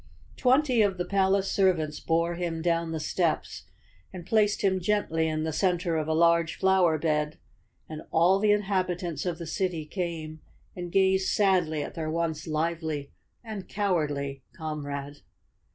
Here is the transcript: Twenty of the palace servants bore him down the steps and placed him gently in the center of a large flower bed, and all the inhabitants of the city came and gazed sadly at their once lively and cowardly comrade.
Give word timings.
Twenty 0.35 0.81
of 0.81 0.97
the 0.97 1.05
palace 1.05 1.51
servants 1.51 1.99
bore 1.99 2.33
him 2.33 2.63
down 2.63 2.91
the 2.91 2.99
steps 2.99 3.65
and 4.11 4.25
placed 4.25 4.63
him 4.63 4.79
gently 4.79 5.27
in 5.27 5.43
the 5.43 5.53
center 5.53 5.95
of 5.95 6.07
a 6.07 6.13
large 6.15 6.55
flower 6.55 6.97
bed, 6.97 7.37
and 7.87 8.01
all 8.09 8.39
the 8.39 8.51
inhabitants 8.51 9.27
of 9.27 9.37
the 9.37 9.45
city 9.45 9.85
came 9.85 10.41
and 10.75 10.91
gazed 10.91 11.27
sadly 11.29 11.83
at 11.83 11.93
their 11.93 12.09
once 12.09 12.47
lively 12.47 13.11
and 13.43 13.69
cowardly 13.69 14.41
comrade. 14.57 15.19